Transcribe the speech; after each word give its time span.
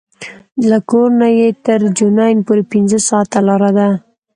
له 0.69 0.77
کور 0.89 1.09
نه 1.21 1.27
یې 1.39 1.47
تر 1.65 1.79
جنین 1.97 2.37
پورې 2.47 2.63
پنځه 2.71 2.97
ساعته 3.09 3.39
لاره 3.47 3.69
ده. 3.77 3.89